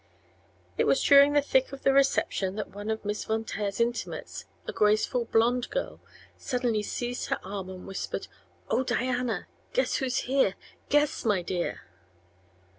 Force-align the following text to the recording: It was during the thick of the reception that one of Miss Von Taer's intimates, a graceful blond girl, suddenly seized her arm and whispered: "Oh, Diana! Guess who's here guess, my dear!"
It 0.79 0.87
was 0.87 1.03
during 1.03 1.33
the 1.33 1.43
thick 1.43 1.71
of 1.71 1.83
the 1.83 1.93
reception 1.93 2.55
that 2.55 2.73
one 2.73 2.89
of 2.89 3.05
Miss 3.05 3.25
Von 3.25 3.43
Taer's 3.45 3.79
intimates, 3.79 4.45
a 4.65 4.73
graceful 4.73 5.25
blond 5.25 5.69
girl, 5.69 5.99
suddenly 6.39 6.81
seized 6.81 7.27
her 7.27 7.37
arm 7.43 7.69
and 7.69 7.85
whispered: 7.85 8.27
"Oh, 8.67 8.83
Diana! 8.83 9.45
Guess 9.73 9.97
who's 9.97 10.17
here 10.21 10.55
guess, 10.89 11.23
my 11.23 11.43
dear!" 11.43 11.81